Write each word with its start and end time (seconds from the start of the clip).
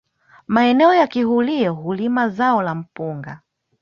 Maeneo 0.47 0.93
ya 0.93 1.07
kihurio 1.07 1.73
hulima 1.73 2.29
zao 2.29 2.61
la 2.61 2.75
mpunga 2.75 3.39